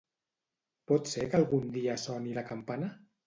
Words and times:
Pot 0.91 1.11
ser 1.11 1.27
que 1.33 1.37
algun 1.41 1.69
dia 1.77 1.99
soni 2.05 2.35
la 2.39 2.47
campana? 2.53 2.91